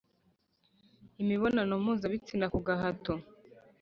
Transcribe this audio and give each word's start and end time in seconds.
imibonano 1.21 1.73
mpuzabitsina 1.83 2.45
ku 2.53 2.59
gahato 2.67 3.13